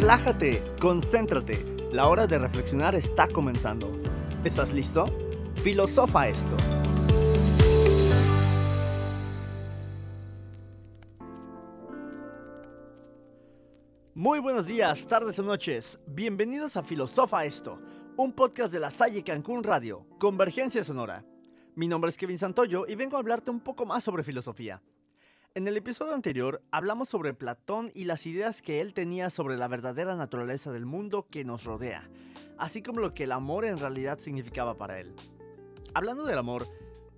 Relájate, 0.00 0.62
concéntrate. 0.80 1.62
La 1.92 2.08
hora 2.08 2.26
de 2.26 2.38
reflexionar 2.38 2.94
está 2.94 3.28
comenzando. 3.28 3.92
¿Estás 4.42 4.72
listo? 4.72 5.04
Filosofa 5.62 6.26
esto. 6.26 6.56
Muy 14.14 14.38
buenos 14.38 14.66
días, 14.66 15.06
tardes 15.06 15.38
o 15.38 15.42
noches. 15.42 16.00
Bienvenidos 16.06 16.78
a 16.78 16.82
Filosofa 16.82 17.44
esto, 17.44 17.78
un 18.16 18.32
podcast 18.32 18.72
de 18.72 18.80
la 18.80 18.88
Salle 18.88 19.22
Cancún 19.22 19.62
Radio, 19.62 20.06
Convergencia 20.18 20.82
Sonora. 20.82 21.26
Mi 21.74 21.88
nombre 21.88 22.08
es 22.08 22.16
Kevin 22.16 22.38
Santoyo 22.38 22.86
y 22.88 22.94
vengo 22.94 23.16
a 23.16 23.20
hablarte 23.20 23.50
un 23.50 23.60
poco 23.60 23.84
más 23.84 24.02
sobre 24.02 24.24
filosofía. 24.24 24.80
En 25.52 25.66
el 25.66 25.76
episodio 25.76 26.14
anterior 26.14 26.62
hablamos 26.70 27.08
sobre 27.08 27.34
Platón 27.34 27.90
y 27.92 28.04
las 28.04 28.24
ideas 28.24 28.62
que 28.62 28.80
él 28.80 28.94
tenía 28.94 29.30
sobre 29.30 29.56
la 29.56 29.66
verdadera 29.66 30.14
naturaleza 30.14 30.70
del 30.70 30.86
mundo 30.86 31.26
que 31.28 31.44
nos 31.44 31.64
rodea, 31.64 32.08
así 32.56 32.82
como 32.82 33.00
lo 33.00 33.14
que 33.14 33.24
el 33.24 33.32
amor 33.32 33.64
en 33.64 33.78
realidad 33.78 34.20
significaba 34.20 34.78
para 34.78 35.00
él. 35.00 35.12
Hablando 35.92 36.24
del 36.24 36.38
amor, 36.38 36.68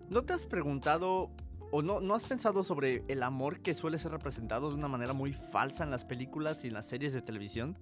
¿no 0.08 0.22
te 0.22 0.32
has 0.32 0.46
preguntado 0.46 1.30
o 1.70 1.82
no, 1.82 2.00
no 2.00 2.14
has 2.14 2.24
pensado 2.24 2.64
sobre 2.64 3.04
el 3.08 3.22
amor 3.22 3.60
que 3.60 3.74
suele 3.74 3.98
ser 3.98 4.12
representado 4.12 4.70
de 4.70 4.76
una 4.76 4.88
manera 4.88 5.12
muy 5.12 5.34
falsa 5.34 5.84
en 5.84 5.90
las 5.90 6.06
películas 6.06 6.64
y 6.64 6.68
en 6.68 6.74
las 6.74 6.88
series 6.88 7.12
de 7.12 7.20
televisión? 7.20 7.76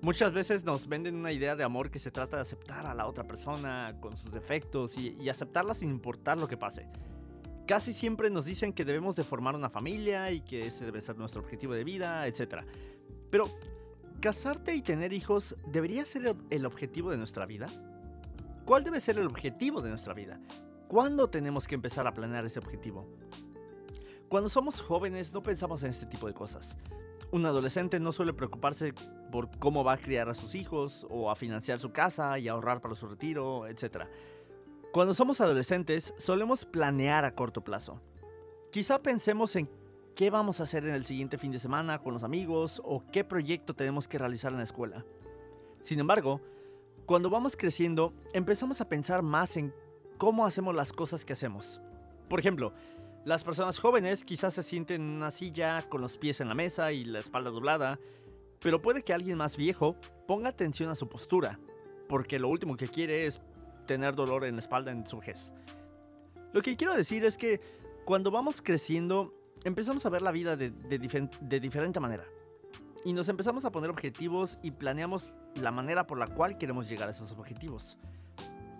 Muchas 0.00 0.32
veces 0.32 0.64
nos 0.64 0.88
venden 0.88 1.16
una 1.16 1.32
idea 1.32 1.54
de 1.54 1.64
amor 1.64 1.90
que 1.90 1.98
se 1.98 2.10
trata 2.10 2.36
de 2.38 2.42
aceptar 2.42 2.86
a 2.86 2.94
la 2.94 3.06
otra 3.06 3.24
persona 3.24 3.94
con 4.00 4.16
sus 4.16 4.32
defectos 4.32 4.96
y, 4.96 5.18
y 5.20 5.28
aceptarla 5.28 5.74
sin 5.74 5.90
importar 5.90 6.38
lo 6.38 6.48
que 6.48 6.56
pase. 6.56 6.88
Casi 7.66 7.92
siempre 7.92 8.30
nos 8.30 8.44
dicen 8.44 8.72
que 8.72 8.84
debemos 8.84 9.16
de 9.16 9.24
formar 9.24 9.56
una 9.56 9.68
familia 9.68 10.30
y 10.30 10.40
que 10.40 10.66
ese 10.66 10.84
debe 10.84 11.00
ser 11.00 11.18
nuestro 11.18 11.42
objetivo 11.42 11.74
de 11.74 11.82
vida, 11.82 12.26
etc. 12.28 12.64
Pero, 13.28 13.50
¿casarte 14.20 14.74
y 14.74 14.82
tener 14.82 15.12
hijos 15.12 15.56
debería 15.66 16.04
ser 16.04 16.36
el 16.50 16.64
objetivo 16.64 17.10
de 17.10 17.16
nuestra 17.16 17.44
vida? 17.44 17.68
¿Cuál 18.64 18.84
debe 18.84 19.00
ser 19.00 19.18
el 19.18 19.26
objetivo 19.26 19.82
de 19.82 19.90
nuestra 19.90 20.14
vida? 20.14 20.40
¿Cuándo 20.86 21.28
tenemos 21.28 21.66
que 21.66 21.74
empezar 21.74 22.06
a 22.06 22.14
planear 22.14 22.44
ese 22.44 22.60
objetivo? 22.60 23.08
Cuando 24.28 24.48
somos 24.48 24.80
jóvenes 24.80 25.32
no 25.32 25.42
pensamos 25.42 25.82
en 25.82 25.90
este 25.90 26.06
tipo 26.06 26.28
de 26.28 26.34
cosas. 26.34 26.78
Un 27.32 27.46
adolescente 27.46 27.98
no 27.98 28.12
suele 28.12 28.32
preocuparse 28.32 28.94
por 29.32 29.50
cómo 29.58 29.82
va 29.82 29.94
a 29.94 29.98
criar 29.98 30.28
a 30.28 30.34
sus 30.34 30.54
hijos 30.54 31.04
o 31.10 31.30
a 31.30 31.36
financiar 31.36 31.80
su 31.80 31.92
casa 31.92 32.38
y 32.38 32.46
ahorrar 32.46 32.80
para 32.80 32.94
su 32.94 33.08
retiro, 33.08 33.66
etc. 33.66 34.06
Cuando 34.96 35.12
somos 35.12 35.42
adolescentes, 35.42 36.14
solemos 36.16 36.64
planear 36.64 37.26
a 37.26 37.34
corto 37.34 37.62
plazo. 37.62 38.00
Quizá 38.72 39.02
pensemos 39.02 39.54
en 39.54 39.68
qué 40.14 40.30
vamos 40.30 40.58
a 40.58 40.62
hacer 40.62 40.86
en 40.86 40.94
el 40.94 41.04
siguiente 41.04 41.36
fin 41.36 41.52
de 41.52 41.58
semana 41.58 41.98
con 41.98 42.14
los 42.14 42.22
amigos 42.22 42.80
o 42.82 43.04
qué 43.12 43.22
proyecto 43.22 43.74
tenemos 43.74 44.08
que 44.08 44.16
realizar 44.16 44.52
en 44.52 44.56
la 44.56 44.64
escuela. 44.64 45.04
Sin 45.82 46.00
embargo, 46.00 46.40
cuando 47.04 47.28
vamos 47.28 47.58
creciendo, 47.58 48.14
empezamos 48.32 48.80
a 48.80 48.88
pensar 48.88 49.20
más 49.20 49.58
en 49.58 49.74
cómo 50.16 50.46
hacemos 50.46 50.74
las 50.74 50.94
cosas 50.94 51.26
que 51.26 51.34
hacemos. 51.34 51.78
Por 52.30 52.40
ejemplo, 52.40 52.72
las 53.26 53.44
personas 53.44 53.78
jóvenes 53.78 54.24
quizás 54.24 54.54
se 54.54 54.62
sienten 54.62 55.02
en 55.02 55.16
una 55.16 55.30
silla 55.30 55.86
con 55.90 56.00
los 56.00 56.16
pies 56.16 56.40
en 56.40 56.48
la 56.48 56.54
mesa 56.54 56.92
y 56.92 57.04
la 57.04 57.18
espalda 57.18 57.50
doblada, 57.50 58.00
pero 58.62 58.80
puede 58.80 59.02
que 59.02 59.12
alguien 59.12 59.36
más 59.36 59.58
viejo 59.58 59.94
ponga 60.26 60.48
atención 60.48 60.88
a 60.88 60.94
su 60.94 61.06
postura, 61.06 61.60
porque 62.08 62.38
lo 62.38 62.48
último 62.48 62.78
que 62.78 62.88
quiere 62.88 63.26
es 63.26 63.42
tener 63.86 64.14
dolor 64.14 64.44
en 64.44 64.56
la 64.56 64.60
espalda 64.60 64.90
en 64.90 65.06
su 65.06 65.18
vejez. 65.18 65.52
Lo 66.52 66.62
que 66.62 66.76
quiero 66.76 66.96
decir 66.96 67.24
es 67.24 67.38
que 67.38 67.60
cuando 68.04 68.30
vamos 68.30 68.62
creciendo, 68.62 69.34
empezamos 69.64 70.06
a 70.06 70.10
ver 70.10 70.22
la 70.22 70.32
vida 70.32 70.56
de, 70.56 70.70
de 70.70 71.60
diferente 71.60 72.00
manera. 72.00 72.24
Y 73.04 73.12
nos 73.12 73.28
empezamos 73.28 73.64
a 73.64 73.70
poner 73.70 73.90
objetivos 73.90 74.58
y 74.62 74.72
planeamos 74.72 75.34
la 75.54 75.70
manera 75.70 76.06
por 76.06 76.18
la 76.18 76.26
cual 76.28 76.58
queremos 76.58 76.88
llegar 76.88 77.08
a 77.08 77.12
esos 77.12 77.32
objetivos. 77.32 77.96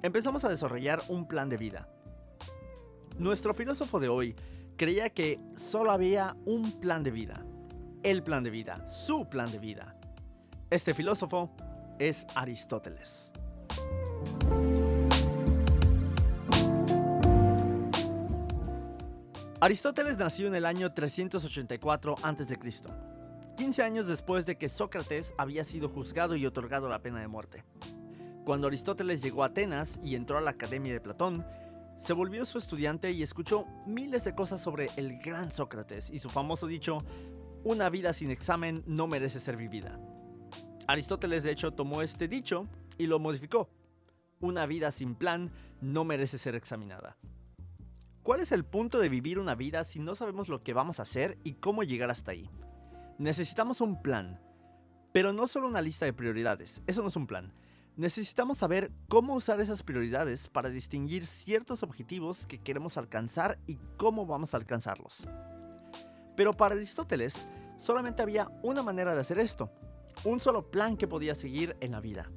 Empezamos 0.03 0.45
a 0.45 0.49
desarrollar 0.49 1.03
un 1.09 1.27
plan 1.27 1.49
de 1.49 1.57
vida. 1.57 1.89
Nuestro 3.19 3.55
filósofo 3.55 3.99
de 3.99 4.09
hoy 4.09 4.37
creía 4.77 5.11
que 5.11 5.41
solo 5.57 5.91
había 5.91 6.37
un 6.45 6.81
plan 6.81 7.03
de 7.03 7.11
vida. 7.11 7.45
El 8.03 8.23
plan 8.23 8.45
de 8.45 8.51
vida, 8.51 8.87
su 8.87 9.29
plan 9.29 9.51
de 9.51 9.59
vida. 9.59 9.97
Este 10.71 10.95
filósofo 10.95 11.51
es 11.99 12.27
Aristóteles. 12.35 13.33
Aristóteles 19.59 20.19
nació 20.19 20.49
en 20.49 20.55
el 20.55 20.67
año 20.67 20.93
384 20.93 22.17
a.C., 22.23 22.59
15 23.57 23.83
años 23.83 24.07
después 24.07 24.45
de 24.45 24.59
que 24.59 24.69
Sócrates 24.69 25.35
había 25.39 25.65
sido 25.65 25.89
juzgado 25.89 26.37
y 26.37 26.45
otorgado 26.45 26.91
la 26.91 27.01
pena 27.01 27.21
de 27.21 27.29
muerte. 27.29 27.65
Cuando 28.45 28.67
Aristóteles 28.67 29.23
llegó 29.23 29.43
a 29.43 29.47
Atenas 29.47 29.99
y 30.03 30.15
entró 30.15 30.37
a 30.37 30.43
la 30.43 30.51
Academia 30.51 30.93
de 30.93 31.01
Platón, 31.01 31.47
se 31.97 32.13
volvió 32.13 32.45
su 32.45 32.59
estudiante 32.59 33.13
y 33.13 33.23
escuchó 33.23 33.65
miles 33.87 34.25
de 34.25 34.35
cosas 34.35 34.61
sobre 34.61 34.91
el 34.97 35.19
gran 35.21 35.51
Sócrates 35.51 36.11
y 36.11 36.19
su 36.19 36.29
famoso 36.29 36.67
dicho, 36.67 37.03
una 37.65 37.89
vida 37.89 38.13
sin 38.13 38.31
examen 38.31 38.85
no 38.87 39.07
merece 39.07 39.41
ser 39.41 39.57
vivida. 39.57 39.99
Aristóteles 40.87 41.45
de 41.45 41.53
hecho 41.53 41.73
tomó 41.73 42.03
este 42.03 42.29
dicho 42.29 42.69
y 42.99 43.07
lo 43.07 43.19
modificó. 43.19 43.71
Una 44.39 44.67
vida 44.67 44.91
sin 44.91 45.15
plan 45.15 45.51
no 45.81 46.05
merece 46.05 46.37
ser 46.37 46.57
examinada. 46.57 47.17
¿Cuál 48.27 48.41
es 48.41 48.51
el 48.51 48.65
punto 48.65 48.99
de 48.99 49.09
vivir 49.09 49.39
una 49.39 49.55
vida 49.55 49.85
si 49.85 50.01
no 50.01 50.17
sabemos 50.17 50.49
lo 50.49 50.65
que 50.65 50.73
vamos 50.73 50.99
a 50.99 51.05
hacer 51.05 51.39
y 51.45 51.53
cómo 51.53 51.85
llegar 51.85 52.11
hasta 52.11 52.33
ahí? 52.33 52.51
Necesitamos 53.19 53.81
un 53.81 54.03
plan, 54.03 54.41
pero 55.13 55.33
no 55.33 55.47
solo 55.47 55.69
una 55.69 55.81
lista 55.81 56.07
de 56.07 56.13
prioridades, 56.13 56.83
eso 56.89 57.03
no 57.03 57.09
es 57.09 57.15
un 57.15 57.29
plan. 57.29 57.53
Necesitamos 57.95 58.59
saber 58.59 58.91
cómo 59.07 59.35
usar 59.35 59.61
esas 59.61 59.85
prioridades 59.85 60.49
para 60.49 60.71
distinguir 60.71 61.25
ciertos 61.25 61.85
objetivos 61.85 62.47
que 62.47 62.59
queremos 62.59 62.97
alcanzar 62.97 63.61
y 63.69 63.79
cómo 63.97 64.27
vamos 64.27 64.55
a 64.55 64.57
alcanzarlos. 64.57 65.29
Pero 66.35 66.53
para 66.53 66.75
Aristóteles, 66.75 67.47
solamente 67.77 68.23
había 68.23 68.51
una 68.65 68.83
manera 68.83 69.15
de 69.15 69.21
hacer 69.21 69.39
esto, 69.39 69.71
un 70.25 70.41
solo 70.41 70.69
plan 70.69 70.97
que 70.97 71.07
podía 71.07 71.37
seguir 71.37 71.77
en 71.79 71.93
la 71.93 72.01
vida. 72.01 72.29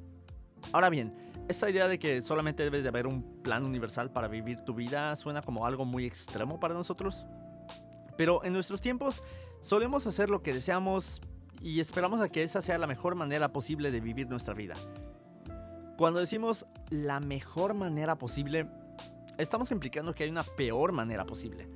Ahora 0.70 0.88
bien, 0.88 1.29
esta 1.50 1.68
idea 1.68 1.88
de 1.88 1.98
que 1.98 2.22
solamente 2.22 2.62
debe 2.62 2.80
de 2.80 2.88
haber 2.88 3.06
un 3.06 3.42
plan 3.42 3.64
universal 3.64 4.10
para 4.10 4.28
vivir 4.28 4.60
tu 4.60 4.72
vida 4.72 5.14
suena 5.16 5.42
como 5.42 5.66
algo 5.66 5.84
muy 5.84 6.06
extremo 6.06 6.60
para 6.60 6.74
nosotros. 6.74 7.26
Pero 8.16 8.44
en 8.44 8.52
nuestros 8.52 8.80
tiempos 8.80 9.22
solemos 9.60 10.06
hacer 10.06 10.30
lo 10.30 10.42
que 10.42 10.54
deseamos 10.54 11.20
y 11.60 11.80
esperamos 11.80 12.20
a 12.20 12.28
que 12.28 12.42
esa 12.42 12.62
sea 12.62 12.78
la 12.78 12.86
mejor 12.86 13.16
manera 13.16 13.52
posible 13.52 13.90
de 13.90 14.00
vivir 14.00 14.28
nuestra 14.28 14.54
vida. 14.54 14.74
Cuando 15.98 16.20
decimos 16.20 16.66
la 16.88 17.20
mejor 17.20 17.74
manera 17.74 18.16
posible, 18.16 18.68
estamos 19.36 19.70
implicando 19.70 20.14
que 20.14 20.24
hay 20.24 20.30
una 20.30 20.44
peor 20.44 20.92
manera 20.92 21.26
posible. 21.26 21.68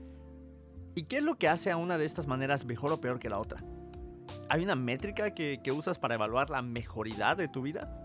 ¿Y 0.94 1.02
qué 1.02 1.18
es 1.18 1.22
lo 1.24 1.36
que 1.36 1.48
hace 1.48 1.70
a 1.70 1.76
una 1.76 1.98
de 1.98 2.04
estas 2.04 2.26
maneras 2.26 2.64
mejor 2.64 2.92
o 2.92 3.00
peor 3.00 3.18
que 3.18 3.28
la 3.28 3.38
otra? 3.38 3.62
¿Hay 4.48 4.62
una 4.62 4.76
métrica 4.76 5.34
que, 5.34 5.60
que 5.62 5.72
usas 5.72 5.98
para 5.98 6.14
evaluar 6.14 6.48
la 6.48 6.62
mejoridad 6.62 7.36
de 7.36 7.48
tu 7.48 7.62
vida? 7.62 8.03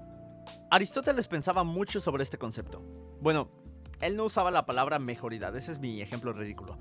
Aristóteles 0.70 1.28
pensaba 1.28 1.64
mucho 1.64 2.00
sobre 2.00 2.24
este 2.24 2.38
concepto. 2.38 2.82
Bueno, 3.22 3.50
él 4.02 4.16
no 4.16 4.26
usaba 4.26 4.52
la 4.52 4.66
palabra 4.66 5.00
mejoridad, 5.00 5.56
ese 5.56 5.72
es 5.72 5.80
mi 5.80 6.02
ejemplo 6.02 6.34
ridículo. 6.34 6.78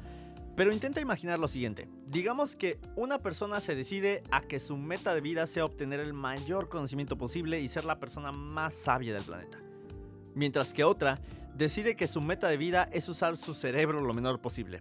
Pero 0.56 0.73
intenta 0.73 1.01
imaginar 1.01 1.39
lo 1.39 1.47
siguiente. 1.47 1.89
Digamos 2.06 2.56
que 2.56 2.81
una 2.97 3.21
persona 3.21 3.61
se 3.61 3.77
decide 3.77 4.25
a 4.33 4.41
que 4.41 4.59
su 4.59 4.77
meta 4.77 5.15
de 5.15 5.21
vida 5.21 5.47
sea 5.47 5.65
obtener 5.65 6.01
el 6.01 6.12
mayor 6.12 6.69
conocimiento 6.69 7.17
posible 7.17 7.61
y 7.61 7.69
ser 7.69 7.84
la 7.84 8.01
persona 8.01 8.33
más 8.33 8.75
sabia 8.75 9.15
del 9.15 9.23
planeta. 9.23 9.59
Mientras 10.35 10.75
que 10.75 10.83
otra 10.85 11.21
decide 11.55 11.97
que 11.97 12.09
su 12.09 12.21
meta 12.21 12.49
de 12.49 12.56
vida 12.56 12.89
es 12.93 13.09
usar 13.09 13.37
su 13.37 13.55
cerebro 13.55 14.00
lo 14.00 14.15
menor 14.15 14.41
posible. 14.41 14.81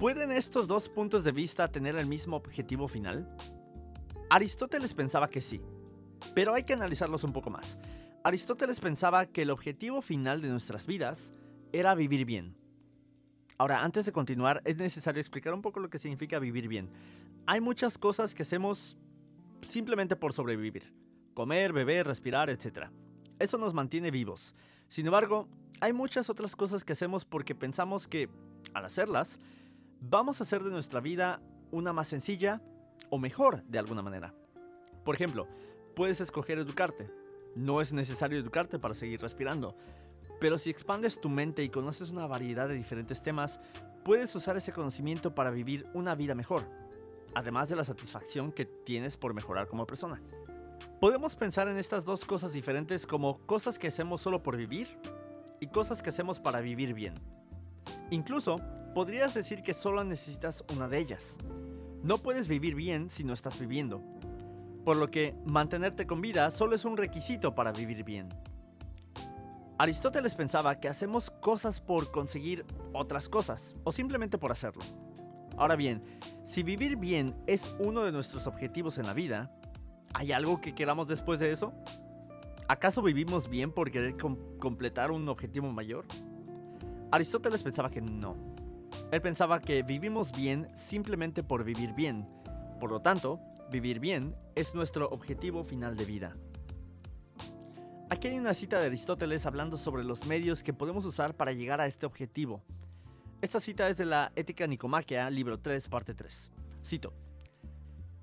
¿Pueden 0.00 0.32
estos 0.32 0.66
dos 0.66 0.88
puntos 0.88 1.24
de 1.24 1.32
vista 1.32 1.68
tener 1.68 1.94
el 1.96 2.06
mismo 2.06 2.36
objetivo 2.36 2.88
final? 2.88 3.32
Aristóteles 4.28 4.94
pensaba 4.94 5.28
que 5.28 5.40
sí, 5.40 5.60
pero 6.34 6.54
hay 6.54 6.64
que 6.64 6.72
analizarlos 6.72 7.24
un 7.24 7.32
poco 7.32 7.50
más. 7.50 7.78
Aristóteles 8.22 8.80
pensaba 8.80 9.26
que 9.26 9.42
el 9.42 9.50
objetivo 9.50 10.02
final 10.02 10.42
de 10.42 10.48
nuestras 10.48 10.86
vidas 10.86 11.32
era 11.72 11.94
vivir 11.94 12.24
bien. 12.24 12.54
Ahora, 13.56 13.82
antes 13.82 14.06
de 14.06 14.12
continuar, 14.12 14.62
es 14.64 14.76
necesario 14.76 15.20
explicar 15.20 15.52
un 15.52 15.62
poco 15.62 15.80
lo 15.80 15.90
que 15.90 15.98
significa 15.98 16.38
vivir 16.38 16.68
bien. 16.68 16.90
Hay 17.46 17.60
muchas 17.60 17.98
cosas 17.98 18.34
que 18.34 18.42
hacemos 18.42 18.96
simplemente 19.66 20.16
por 20.16 20.32
sobrevivir. 20.32 20.92
Comer, 21.34 21.72
beber, 21.72 22.06
respirar, 22.06 22.50
etc. 22.50 22.88
Eso 23.38 23.58
nos 23.58 23.74
mantiene 23.74 24.10
vivos. 24.10 24.54
Sin 24.88 25.06
embargo, 25.06 25.48
hay 25.80 25.92
muchas 25.92 26.30
otras 26.30 26.56
cosas 26.56 26.84
que 26.84 26.92
hacemos 26.92 27.24
porque 27.24 27.54
pensamos 27.54 28.08
que, 28.08 28.28
al 28.74 28.84
hacerlas, 28.84 29.40
vamos 30.00 30.40
a 30.40 30.44
hacer 30.44 30.62
de 30.62 30.70
nuestra 30.70 31.00
vida 31.00 31.40
una 31.70 31.92
más 31.92 32.08
sencilla 32.08 32.60
o 33.08 33.18
mejor 33.18 33.62
de 33.64 33.78
alguna 33.78 34.02
manera. 34.02 34.34
Por 35.04 35.14
ejemplo, 35.14 35.46
puedes 35.94 36.20
escoger 36.20 36.58
educarte. 36.58 37.10
No 37.54 37.80
es 37.80 37.92
necesario 37.92 38.38
educarte 38.38 38.78
para 38.78 38.94
seguir 38.94 39.20
respirando. 39.20 39.76
Pero 40.40 40.56
si 40.56 40.70
expandes 40.70 41.20
tu 41.20 41.28
mente 41.28 41.62
y 41.62 41.68
conoces 41.68 42.10
una 42.10 42.26
variedad 42.26 42.68
de 42.68 42.74
diferentes 42.74 43.22
temas, 43.22 43.60
puedes 44.04 44.34
usar 44.34 44.56
ese 44.56 44.72
conocimiento 44.72 45.34
para 45.34 45.50
vivir 45.50 45.86
una 45.92 46.14
vida 46.14 46.34
mejor, 46.34 46.64
además 47.34 47.68
de 47.68 47.76
la 47.76 47.84
satisfacción 47.84 48.52
que 48.52 48.64
tienes 48.64 49.16
por 49.16 49.34
mejorar 49.34 49.68
como 49.68 49.86
persona. 49.86 50.22
Podemos 51.00 51.36
pensar 51.36 51.68
en 51.68 51.76
estas 51.76 52.04
dos 52.04 52.24
cosas 52.24 52.52
diferentes 52.52 53.06
como 53.06 53.38
cosas 53.46 53.78
que 53.78 53.88
hacemos 53.88 54.20
solo 54.20 54.42
por 54.42 54.56
vivir 54.56 54.98
y 55.60 55.66
cosas 55.66 56.02
que 56.02 56.10
hacemos 56.10 56.40
para 56.40 56.60
vivir 56.60 56.94
bien. 56.94 57.14
Incluso, 58.10 58.60
podrías 58.94 59.34
decir 59.34 59.62
que 59.62 59.74
solo 59.74 60.04
necesitas 60.04 60.64
una 60.74 60.88
de 60.88 60.98
ellas. 60.98 61.38
No 62.02 62.18
puedes 62.18 62.48
vivir 62.48 62.74
bien 62.74 63.10
si 63.10 63.24
no 63.24 63.34
estás 63.34 63.58
viviendo. 63.58 64.02
Por 64.84 64.96
lo 64.96 65.10
que 65.10 65.34
mantenerte 65.44 66.06
con 66.06 66.20
vida 66.20 66.50
solo 66.50 66.74
es 66.74 66.84
un 66.84 66.96
requisito 66.96 67.54
para 67.54 67.72
vivir 67.72 68.04
bien. 68.04 68.28
Aristóteles 69.78 70.34
pensaba 70.34 70.78
que 70.78 70.88
hacemos 70.88 71.30
cosas 71.30 71.80
por 71.80 72.10
conseguir 72.10 72.66
otras 72.92 73.28
cosas, 73.28 73.74
o 73.84 73.92
simplemente 73.92 74.36
por 74.38 74.52
hacerlo. 74.52 74.82
Ahora 75.56 75.76
bien, 75.76 76.02
si 76.44 76.62
vivir 76.62 76.96
bien 76.96 77.34
es 77.46 77.74
uno 77.78 78.02
de 78.02 78.12
nuestros 78.12 78.46
objetivos 78.46 78.98
en 78.98 79.06
la 79.06 79.14
vida, 79.14 79.50
¿Hay 80.12 80.32
algo 80.32 80.60
que 80.60 80.74
queramos 80.74 81.06
después 81.06 81.38
de 81.38 81.52
eso? 81.52 81.72
¿Acaso 82.68 83.02
vivimos 83.02 83.48
bien 83.48 83.72
por 83.72 83.90
querer 83.90 84.16
completar 84.16 85.10
un 85.10 85.28
objetivo 85.28 85.70
mayor? 85.70 86.06
Aristóteles 87.12 87.62
pensaba 87.62 87.90
que 87.90 88.00
no. 88.00 88.36
Él 89.12 89.22
pensaba 89.22 89.60
que 89.60 89.82
vivimos 89.82 90.32
bien 90.32 90.68
simplemente 90.74 91.42
por 91.42 91.64
vivir 91.64 91.94
bien. 91.94 92.28
Por 92.80 92.90
lo 92.90 93.00
tanto, 93.00 93.40
vivir 93.70 94.00
bien 94.00 94.34
es 94.56 94.74
nuestro 94.74 95.08
objetivo 95.10 95.64
final 95.64 95.96
de 95.96 96.04
vida. 96.04 96.36
Aquí 98.10 98.28
hay 98.28 98.38
una 98.38 98.54
cita 98.54 98.80
de 98.80 98.86
Aristóteles 98.86 99.46
hablando 99.46 99.76
sobre 99.76 100.02
los 100.02 100.26
medios 100.26 100.64
que 100.64 100.72
podemos 100.72 101.06
usar 101.06 101.36
para 101.36 101.52
llegar 101.52 101.80
a 101.80 101.86
este 101.86 102.06
objetivo. 102.06 102.62
Esta 103.40 103.60
cita 103.60 103.88
es 103.88 103.96
de 103.96 104.04
la 104.04 104.32
Ética 104.34 104.66
Nicomaquea, 104.66 105.30
libro 105.30 105.60
3, 105.60 105.88
parte 105.88 106.14
3. 106.14 106.50
Cito. 106.84 107.14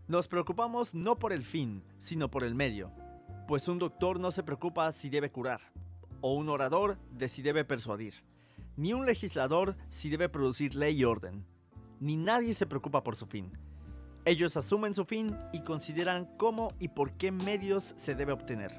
Nos 0.07 0.27
preocupamos 0.27 0.94
no 0.94 1.17
por 1.17 1.31
el 1.31 1.44
fin, 1.44 1.83
sino 2.00 2.29
por 2.29 2.43
el 2.43 2.53
medio, 2.53 2.91
pues 3.47 3.67
un 3.69 3.79
doctor 3.79 4.19
no 4.19 4.31
se 4.31 4.43
preocupa 4.43 4.91
si 4.91 5.09
debe 5.09 5.31
curar, 5.31 5.61
o 6.21 6.33
un 6.33 6.50
orador 6.50 6.97
de 7.11 7.29
si 7.29 7.41
debe 7.41 7.63
persuadir, 7.63 8.23
ni 8.75 8.93
un 8.93 9.05
legislador 9.05 9.77
si 9.89 10.09
debe 10.09 10.29
producir 10.29 10.75
ley 10.75 11.00
y 11.00 11.05
orden, 11.05 11.45
ni 12.00 12.17
nadie 12.17 12.53
se 12.53 12.67
preocupa 12.67 13.03
por 13.03 13.15
su 13.15 13.25
fin. 13.25 13.51
Ellos 14.27 14.57
asumen 14.57 14.94
su 14.94 15.06
fin 15.06 15.38
y 15.53 15.62
consideran 15.62 16.25
cómo 16.35 16.74
y 16.79 16.89
por 16.89 17.13
qué 17.13 17.31
medios 17.31 17.95
se 17.95 18.13
debe 18.13 18.33
obtener. 18.33 18.77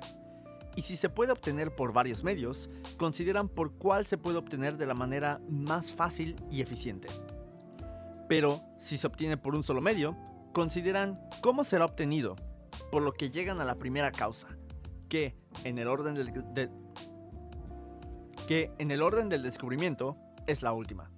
Y 0.76 0.82
si 0.82 0.94
se 0.98 1.08
puede 1.08 1.32
obtener 1.32 1.74
por 1.74 1.94
varios 1.94 2.22
medios, 2.22 2.68
consideran 2.98 3.48
por 3.48 3.72
cuál 3.72 4.04
se 4.04 4.18
puede 4.18 4.36
obtener 4.36 4.76
de 4.76 4.84
la 4.84 4.92
manera 4.92 5.40
más 5.48 5.90
fácil 5.94 6.36
y 6.50 6.60
eficiente. 6.60 7.08
Pero 8.28 8.60
si 8.78 8.98
se 8.98 9.06
obtiene 9.06 9.38
por 9.38 9.54
un 9.54 9.64
solo 9.64 9.80
medio, 9.80 10.18
consideran 10.52 11.18
cómo 11.40 11.64
será 11.64 11.86
obtenido, 11.86 12.36
por 12.92 13.00
lo 13.00 13.14
que 13.14 13.30
llegan 13.30 13.58
a 13.62 13.64
la 13.64 13.78
primera 13.78 14.12
causa, 14.12 14.48
que 15.08 15.34
en 15.64 15.78
el 15.78 15.88
orden 15.88 16.14
del, 16.14 16.30
que 18.46 18.70
en 18.76 18.90
el 18.90 19.00
orden 19.00 19.30
del 19.30 19.42
descubrimiento 19.42 20.18
es 20.46 20.60
la 20.60 20.74
última. 20.74 21.10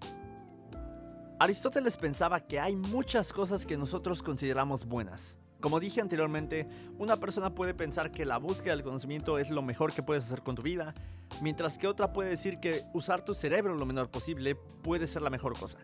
Aristóteles 1.41 1.97
pensaba 1.97 2.41
que 2.41 2.61
hay 2.61 2.77
muchas 2.77 3.33
cosas 3.33 3.65
que 3.65 3.79
nosotros 3.79 4.23
consideramos 4.23 4.85
buenas. 4.85 5.39
Como 5.59 5.81
dije 5.81 6.03
anteriormente, 6.03 6.69
una 6.99 7.17
persona 7.17 7.55
puede 7.55 7.73
pensar 7.73 8.13
que 8.13 8.27
la 8.27 8.37
búsqueda 8.37 8.77
del 8.77 8.85
conocimiento 8.85 9.39
es 9.39 9.49
lo 9.49 9.63
mejor 9.63 9.95
que 9.95 10.03
puedes 10.03 10.27
hacer 10.27 10.43
con 10.43 10.55
tu 10.55 10.61
vida, 10.61 10.93
mientras 11.41 11.79
que 11.79 11.87
otra 11.87 12.13
puede 12.13 12.29
decir 12.29 12.61
que 12.61 12.85
usar 12.93 13.25
tu 13.25 13.35
cerebro 13.35 13.75
lo 13.75 13.87
menor 13.87 14.11
posible 14.11 14.55
puede 14.55 15.07
ser 15.07 15.23
la 15.23 15.31
mejor 15.31 15.59
cosa. 15.59 15.79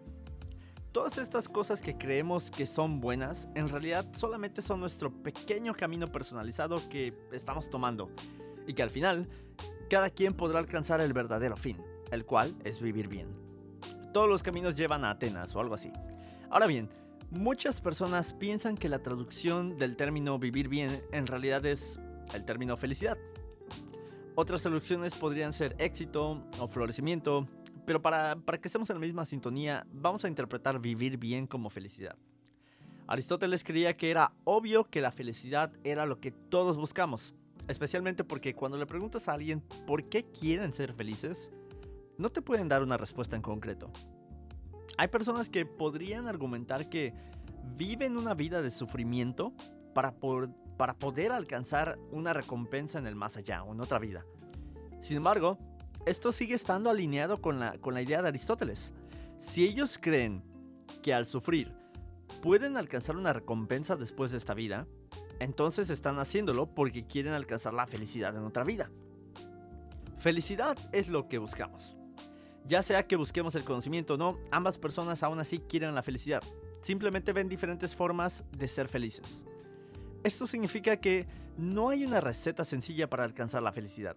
Todas 0.92 1.16
estas 1.16 1.48
cosas 1.48 1.80
que 1.80 1.96
creemos 1.96 2.50
que 2.50 2.66
son 2.66 3.00
buenas, 3.00 3.48
en 3.54 3.70
realidad 3.70 4.04
solamente 4.12 4.60
son 4.60 4.78
nuestro 4.80 5.10
pequeño 5.10 5.72
camino 5.72 6.12
personalizado 6.12 6.86
que 6.90 7.14
estamos 7.32 7.70
tomando. 7.70 8.10
Y 8.66 8.74
que 8.74 8.82
al 8.82 8.90
final, 8.90 9.26
cada 9.88 10.10
quien 10.10 10.34
podrá 10.34 10.58
alcanzar 10.58 11.00
el 11.00 11.14
verdadero 11.14 11.56
fin, 11.56 11.82
el 12.10 12.26
cual 12.26 12.54
es 12.62 12.82
vivir 12.82 13.08
bien. 13.08 13.55
Todos 14.16 14.30
los 14.30 14.42
caminos 14.42 14.78
llevan 14.78 15.04
a 15.04 15.10
Atenas 15.10 15.54
o 15.54 15.60
algo 15.60 15.74
así. 15.74 15.92
Ahora 16.48 16.66
bien, 16.66 16.88
muchas 17.30 17.82
personas 17.82 18.32
piensan 18.32 18.78
que 18.78 18.88
la 18.88 19.02
traducción 19.02 19.76
del 19.76 19.94
término 19.94 20.38
vivir 20.38 20.68
bien 20.68 21.02
en 21.12 21.26
realidad 21.26 21.66
es 21.66 22.00
el 22.32 22.46
término 22.46 22.78
felicidad. 22.78 23.18
Otras 24.34 24.62
soluciones 24.62 25.14
podrían 25.14 25.52
ser 25.52 25.76
éxito 25.78 26.42
o 26.58 26.66
florecimiento, 26.66 27.46
pero 27.84 28.00
para, 28.00 28.38
que 28.58 28.68
estemos 28.68 28.88
en 28.88 28.96
la 28.96 29.00
misma 29.00 29.26
sintonía, 29.26 29.86
vamos 29.92 30.24
a 30.24 30.28
interpretar 30.28 30.80
vivir 30.80 31.18
bien 31.18 31.46
como 31.46 31.68
felicidad. 31.68 32.16
Aristóteles 33.06 33.64
creía 33.64 33.98
que 33.98 34.10
era 34.10 34.32
obvio 34.44 34.84
que 34.84 35.02
la 35.02 35.12
felicidad 35.12 35.74
era 35.84 36.06
lo 36.06 36.20
que 36.20 36.30
todos 36.30 36.78
buscamos, 36.78 37.34
especialmente 37.68 38.24
porque 38.24 38.54
cuando 38.54 38.78
le 38.78 38.86
preguntas 38.86 39.28
a 39.28 39.34
alguien 39.34 39.60
por 39.86 40.08
qué 40.08 40.24
quieren 40.24 40.72
ser 40.72 40.94
felices, 40.94 41.52
no 42.18 42.30
te 42.30 42.42
pueden 42.42 42.68
dar 42.68 42.82
una 42.82 42.96
respuesta 42.96 43.36
en 43.36 43.42
concreto. 43.42 43.90
Hay 44.98 45.08
personas 45.08 45.50
que 45.50 45.66
podrían 45.66 46.28
argumentar 46.28 46.88
que 46.88 47.14
viven 47.76 48.16
una 48.16 48.34
vida 48.34 48.62
de 48.62 48.70
sufrimiento 48.70 49.52
para, 49.94 50.14
para 50.76 50.94
poder 50.94 51.32
alcanzar 51.32 51.98
una 52.10 52.32
recompensa 52.32 52.98
en 52.98 53.06
el 53.06 53.16
más 53.16 53.36
allá 53.36 53.62
o 53.62 53.72
en 53.72 53.80
otra 53.80 53.98
vida. 53.98 54.24
Sin 55.00 55.18
embargo, 55.18 55.58
esto 56.06 56.32
sigue 56.32 56.54
estando 56.54 56.88
alineado 56.88 57.40
con 57.40 57.58
la, 57.58 57.78
con 57.78 57.94
la 57.94 58.02
idea 58.02 58.22
de 58.22 58.28
Aristóteles. 58.28 58.94
Si 59.38 59.64
ellos 59.64 59.98
creen 60.00 60.42
que 61.02 61.12
al 61.12 61.26
sufrir 61.26 61.74
pueden 62.42 62.76
alcanzar 62.76 63.16
una 63.16 63.32
recompensa 63.32 63.96
después 63.96 64.30
de 64.30 64.38
esta 64.38 64.54
vida, 64.54 64.86
entonces 65.40 65.90
están 65.90 66.18
haciéndolo 66.18 66.74
porque 66.74 67.06
quieren 67.06 67.32
alcanzar 67.32 67.74
la 67.74 67.86
felicidad 67.86 68.36
en 68.36 68.44
otra 68.44 68.64
vida. 68.64 68.90
Felicidad 70.16 70.76
es 70.92 71.08
lo 71.08 71.28
que 71.28 71.38
buscamos. 71.38 71.95
Ya 72.66 72.82
sea 72.82 73.06
que 73.06 73.14
busquemos 73.14 73.54
el 73.54 73.64
conocimiento 73.64 74.14
o 74.14 74.16
no, 74.16 74.40
ambas 74.50 74.76
personas 74.76 75.22
aún 75.22 75.38
así 75.38 75.60
quieren 75.60 75.94
la 75.94 76.02
felicidad. 76.02 76.42
Simplemente 76.80 77.32
ven 77.32 77.48
diferentes 77.48 77.94
formas 77.94 78.44
de 78.50 78.66
ser 78.66 78.88
felices. 78.88 79.44
Esto 80.24 80.48
significa 80.48 80.96
que 80.96 81.26
no 81.56 81.90
hay 81.90 82.04
una 82.04 82.20
receta 82.20 82.64
sencilla 82.64 83.08
para 83.08 83.22
alcanzar 83.22 83.62
la 83.62 83.72
felicidad. 83.72 84.16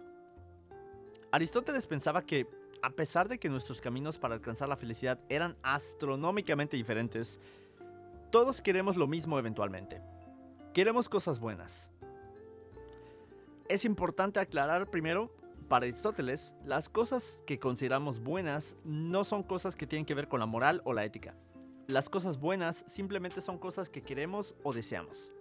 Aristóteles 1.31 1.86
pensaba 1.86 2.24
que, 2.24 2.48
a 2.81 2.90
pesar 2.90 3.30
de 3.30 3.38
que 3.38 3.50
nuestros 3.50 3.81
caminos 3.81 4.18
para 4.18 4.34
alcanzar 4.34 4.68
la 4.68 4.78
felicidad 4.78 5.19
eran 5.30 5.56
astronómicamente 5.62 6.75
diferentes, 6.75 7.40
todos 8.31 8.62
queremos 8.63 8.98
lo 8.98 9.06
mismo 9.06 9.38
eventualmente. 9.38 10.02
Queremos 10.74 11.07
cosas 11.07 11.40
buenas. 11.40 11.92
Es 13.68 13.85
importante 13.85 14.40
aclarar 14.40 14.90
primero, 14.90 15.31
para 15.69 15.85
Aristóteles, 15.85 16.56
las 16.66 16.90
cosas 16.90 17.40
que 17.45 17.59
consideramos 17.59 18.19
buenas 18.19 18.76
no 18.83 19.23
son 19.23 19.44
cosas 19.44 19.76
que 19.76 19.85
tienen 19.85 20.06
que 20.06 20.16
ver 20.16 20.28
con 20.28 20.40
la 20.40 20.47
moral 20.47 20.81
o 20.83 20.94
la 20.94 21.06
ética. 21.06 21.35
Las 21.88 22.09
cosas 22.09 22.40
buenas 22.40 22.83
simplemente 22.88 23.40
son 23.40 23.59
cosas 23.59 23.90
que 23.90 24.02
queremos 24.02 24.56
o 24.64 24.73
deseamos. 24.73 25.31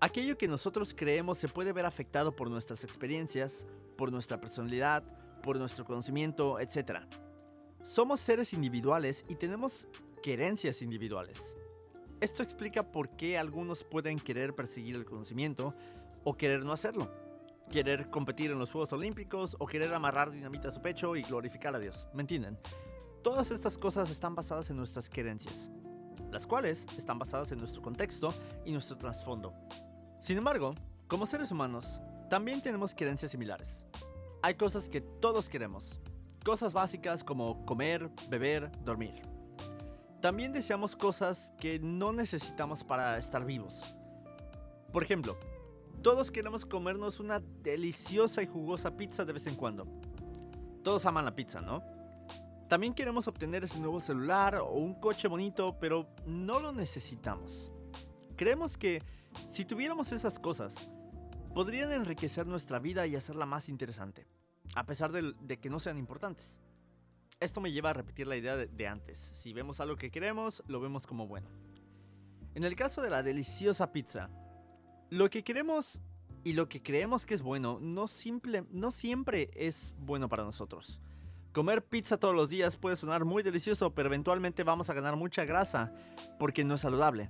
Aquello 0.00 0.36
que 0.36 0.48
nosotros 0.48 0.94
creemos 0.94 1.38
se 1.38 1.48
puede 1.48 1.72
ver 1.72 1.86
afectado 1.86 2.34
por 2.34 2.50
nuestras 2.50 2.82
experiencias, 2.82 3.66
por 3.96 4.10
nuestra 4.10 4.40
personalidad, 4.40 5.04
por 5.42 5.56
nuestro 5.58 5.84
conocimiento, 5.84 6.58
etc. 6.58 7.04
Somos 7.84 8.20
seres 8.20 8.52
individuales 8.52 9.24
y 9.28 9.36
tenemos 9.36 9.86
querencias 10.22 10.82
individuales. 10.82 11.56
Esto 12.20 12.42
explica 12.42 12.90
por 12.90 13.10
qué 13.10 13.38
algunos 13.38 13.84
pueden 13.84 14.18
querer 14.18 14.54
perseguir 14.54 14.96
el 14.96 15.04
conocimiento 15.04 15.74
o 16.24 16.36
querer 16.36 16.64
no 16.64 16.72
hacerlo. 16.72 17.10
Querer 17.70 18.10
competir 18.10 18.50
en 18.50 18.58
los 18.58 18.70
Juegos 18.70 18.92
Olímpicos 18.92 19.56
o 19.58 19.66
querer 19.66 19.92
amarrar 19.94 20.30
dinamita 20.30 20.68
a 20.68 20.72
su 20.72 20.82
pecho 20.82 21.16
y 21.16 21.22
glorificar 21.22 21.74
a 21.74 21.78
Dios. 21.78 22.08
¿Me 22.12 22.22
entienden? 22.22 22.58
Todas 23.22 23.50
estas 23.50 23.78
cosas 23.78 24.10
están 24.10 24.34
basadas 24.34 24.68
en 24.70 24.76
nuestras 24.76 25.08
querencias, 25.08 25.70
las 26.30 26.46
cuales 26.46 26.86
están 26.98 27.18
basadas 27.18 27.52
en 27.52 27.58
nuestro 27.58 27.80
contexto 27.80 28.34
y 28.64 28.72
nuestro 28.72 28.96
trasfondo. 28.98 29.54
Sin 30.20 30.38
embargo, 30.38 30.74
como 31.06 31.26
seres 31.26 31.50
humanos, 31.50 32.00
también 32.28 32.62
tenemos 32.62 32.94
creencias 32.94 33.30
similares. 33.32 33.84
Hay 34.42 34.54
cosas 34.54 34.88
que 34.88 35.00
todos 35.00 35.48
queremos. 35.48 36.00
Cosas 36.44 36.72
básicas 36.72 37.22
como 37.22 37.64
comer, 37.64 38.10
beber, 38.28 38.72
dormir. 38.82 39.22
También 40.20 40.52
deseamos 40.52 40.96
cosas 40.96 41.52
que 41.58 41.78
no 41.78 42.12
necesitamos 42.12 42.82
para 42.82 43.18
estar 43.18 43.44
vivos. 43.44 43.94
Por 44.92 45.02
ejemplo, 45.04 45.36
todos 46.02 46.32
queremos 46.32 46.66
comernos 46.66 47.20
una 47.20 47.40
deliciosa 47.40 48.42
y 48.42 48.46
jugosa 48.46 48.96
pizza 48.96 49.24
de 49.24 49.32
vez 49.32 49.46
en 49.46 49.54
cuando. 49.54 49.86
Todos 50.82 51.06
aman 51.06 51.24
la 51.24 51.34
pizza, 51.34 51.60
¿no? 51.60 51.82
También 52.68 52.92
queremos 52.92 53.28
obtener 53.28 53.64
ese 53.64 53.78
nuevo 53.78 54.00
celular 54.00 54.56
o 54.56 54.72
un 54.72 54.94
coche 54.94 55.28
bonito, 55.28 55.78
pero 55.78 56.08
no 56.26 56.58
lo 56.58 56.72
necesitamos. 56.72 57.70
Creemos 58.36 58.76
que 58.76 59.02
si 59.48 59.64
tuviéramos 59.64 60.10
esas 60.10 60.38
cosas, 60.38 60.90
podrían 61.54 61.92
enriquecer 61.92 62.46
nuestra 62.46 62.78
vida 62.78 63.06
y 63.06 63.14
hacerla 63.14 63.46
más 63.46 63.68
interesante, 63.68 64.26
a 64.74 64.86
pesar 64.86 65.12
de, 65.12 65.58
que 65.58 65.70
no 65.70 65.78
sean 65.78 65.98
importantes. 65.98 66.60
Esto 67.38 67.60
me 67.60 67.70
lleva 67.70 67.90
a 67.90 67.94
repetir 67.94 68.26
la 68.26 68.36
idea 68.36 68.56
de, 68.56 68.88
antes. 68.88 69.18
Si 69.18 69.52
vemos 69.52 69.80
algo 69.80 69.96
que 69.96 70.10
queremos, 70.10 70.62
lo 70.66 70.80
vemos 70.80 71.06
como 71.06 71.28
bueno. 71.28 71.48
En 72.54 72.64
el 72.64 72.74
caso 72.74 73.02
de 73.02 73.10
la 73.10 73.22
deliciosa 73.22 73.92
pizza, 73.92 74.30
lo 75.12 75.28
que 75.28 75.44
queremos 75.44 76.00
y 76.42 76.54
lo 76.54 76.70
que 76.70 76.82
creemos 76.82 77.26
que 77.26 77.34
es 77.34 77.42
bueno 77.42 77.78
no, 77.82 78.08
simple, 78.08 78.64
no 78.70 78.90
siempre 78.90 79.50
es 79.54 79.94
bueno 79.98 80.30
para 80.30 80.42
nosotros. 80.42 81.00
Comer 81.52 81.84
pizza 81.84 82.16
todos 82.16 82.34
los 82.34 82.48
días 82.48 82.78
puede 82.78 82.96
sonar 82.96 83.26
muy 83.26 83.42
delicioso, 83.42 83.94
pero 83.94 84.08
eventualmente 84.08 84.64
vamos 84.64 84.88
a 84.88 84.94
ganar 84.94 85.16
mucha 85.16 85.44
grasa 85.44 85.92
porque 86.38 86.64
no 86.64 86.76
es 86.76 86.80
saludable. 86.80 87.28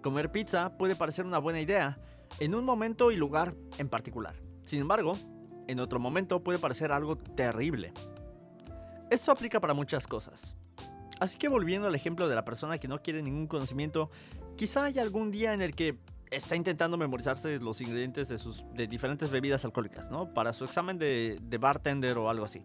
Comer 0.00 0.30
pizza 0.30 0.78
puede 0.78 0.94
parecer 0.94 1.26
una 1.26 1.38
buena 1.38 1.60
idea 1.60 1.98
en 2.38 2.54
un 2.54 2.64
momento 2.64 3.10
y 3.10 3.16
lugar 3.16 3.56
en 3.78 3.88
particular. 3.88 4.36
Sin 4.64 4.78
embargo, 4.78 5.18
en 5.66 5.80
otro 5.80 5.98
momento 5.98 6.44
puede 6.44 6.60
parecer 6.60 6.92
algo 6.92 7.18
terrible. 7.18 7.92
Esto 9.10 9.32
aplica 9.32 9.58
para 9.58 9.74
muchas 9.74 10.06
cosas. 10.06 10.54
Así 11.18 11.36
que 11.36 11.48
volviendo 11.48 11.88
al 11.88 11.96
ejemplo 11.96 12.28
de 12.28 12.36
la 12.36 12.44
persona 12.44 12.78
que 12.78 12.86
no 12.86 13.02
quiere 13.02 13.24
ningún 13.24 13.48
conocimiento, 13.48 14.08
quizá 14.56 14.84
haya 14.84 15.02
algún 15.02 15.32
día 15.32 15.52
en 15.52 15.62
el 15.62 15.74
que 15.74 15.98
está 16.32 16.56
intentando 16.56 16.96
memorizarse 16.96 17.58
los 17.60 17.80
ingredientes 17.80 18.28
de, 18.28 18.38
sus, 18.38 18.64
de 18.74 18.86
diferentes 18.86 19.30
bebidas 19.30 19.64
alcohólicas, 19.64 20.10
¿no? 20.10 20.32
Para 20.32 20.52
su 20.52 20.64
examen 20.64 20.98
de, 20.98 21.38
de 21.40 21.58
bartender 21.58 22.18
o 22.18 22.28
algo 22.28 22.44
así. 22.44 22.64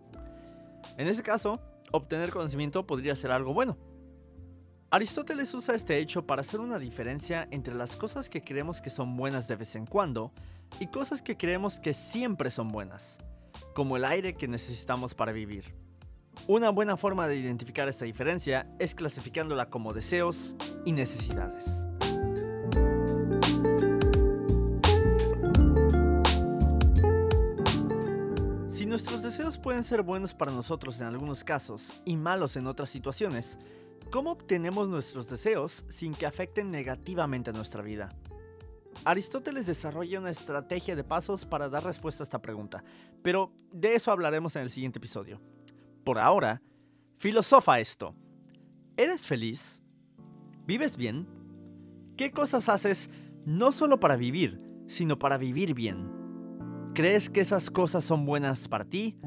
En 0.97 1.07
ese 1.07 1.21
caso, 1.21 1.59
obtener 1.91 2.31
conocimiento 2.31 2.87
podría 2.87 3.15
ser 3.15 3.31
algo 3.31 3.53
bueno. 3.53 3.77
Aristóteles 4.89 5.53
usa 5.53 5.75
este 5.75 5.97
hecho 5.97 6.25
para 6.25 6.41
hacer 6.41 6.61
una 6.61 6.79
diferencia 6.79 7.47
entre 7.51 7.75
las 7.75 7.97
cosas 7.97 8.29
que 8.29 8.41
creemos 8.41 8.81
que 8.81 8.89
son 8.89 9.17
buenas 9.17 9.47
de 9.47 9.57
vez 9.57 9.75
en 9.75 9.85
cuando 9.85 10.31
y 10.79 10.87
cosas 10.87 11.21
que 11.21 11.35
creemos 11.35 11.79
que 11.79 11.93
siempre 11.93 12.51
son 12.51 12.69
buenas, 12.69 13.19
como 13.73 13.97
el 13.97 14.05
aire 14.05 14.35
que 14.35 14.47
necesitamos 14.47 15.13
para 15.13 15.33
vivir. 15.33 15.75
Una 16.47 16.69
buena 16.69 16.95
forma 16.95 17.27
de 17.27 17.35
identificar 17.35 17.89
esta 17.89 18.05
diferencia 18.05 18.69
es 18.79 18.95
clasificándola 18.95 19.69
como 19.69 19.91
deseos 19.91 20.55
y 20.85 20.93
necesidades. 20.93 21.86
Deseos 29.37 29.59
pueden 29.59 29.83
ser 29.83 30.01
buenos 30.01 30.33
para 30.33 30.51
nosotros 30.51 30.99
en 30.99 31.05
algunos 31.05 31.43
casos 31.43 31.93
y 32.05 32.17
malos 32.17 32.55
en 32.55 32.65
otras 32.65 32.89
situaciones, 32.89 33.59
¿cómo 34.09 34.31
obtenemos 34.31 34.89
nuestros 34.89 35.29
deseos 35.29 35.85
sin 35.89 36.15
que 36.15 36.25
afecten 36.25 36.71
negativamente 36.71 37.51
a 37.51 37.53
nuestra 37.53 37.83
vida? 37.83 38.15
Aristóteles 39.05 39.67
desarrolla 39.67 40.19
una 40.19 40.31
estrategia 40.31 40.95
de 40.95 41.03
pasos 41.03 41.45
para 41.45 41.69
dar 41.69 41.83
respuesta 41.83 42.23
a 42.23 42.25
esta 42.25 42.41
pregunta, 42.41 42.83
pero 43.21 43.53
de 43.71 43.93
eso 43.93 44.11
hablaremos 44.11 44.55
en 44.55 44.63
el 44.63 44.71
siguiente 44.71 44.97
episodio. 44.97 45.39
Por 46.03 46.17
ahora, 46.17 46.63
filosofa 47.19 47.79
esto. 47.79 48.15
¿Eres 48.95 49.27
feliz? 49.27 49.83
¿Vives 50.65 50.97
bien? 50.97 51.27
¿Qué 52.17 52.31
cosas 52.31 52.69
haces 52.69 53.11
no 53.45 53.71
solo 53.71 53.99
para 53.99 54.15
vivir, 54.15 54.59
sino 54.87 55.19
para 55.19 55.37
vivir 55.37 55.75
bien? 55.75 56.16
¿Crees 56.97 57.29
que 57.29 57.41
esas 57.41 57.69
cosas 57.69 58.03
son 58.03 58.25
buenas 58.25 58.67
para 58.67 58.83
ti 58.83 59.19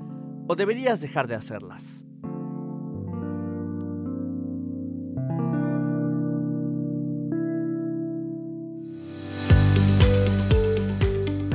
o 0.48 0.56
deberías 0.56 1.00
dejar 1.00 1.28
de 1.28 1.36
hacerlas? 1.36 2.04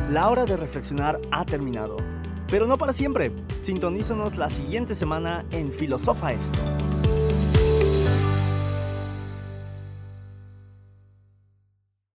La 0.10 0.30
hora 0.30 0.46
de 0.46 0.56
reflexionar 0.56 1.20
ha 1.32 1.44
terminado, 1.44 1.98
pero 2.48 2.66
no 2.66 2.78
para 2.78 2.94
siempre. 2.94 3.34
Sintonízanos 3.60 4.38
la 4.38 4.50
siguiente 4.50 4.96
semana 4.96 5.46
en 5.52 5.70
Filosofa 5.70 6.32
Esto. 6.32 6.85